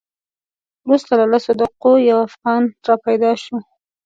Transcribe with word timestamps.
وروسته 0.85 1.11
له 1.19 1.25
لسو 1.31 1.51
دقیقو 1.61 1.91
یو 2.09 2.17
افغان 2.27 2.63
را 2.87 2.95
پیدا 3.05 3.31
شو. 3.43 3.55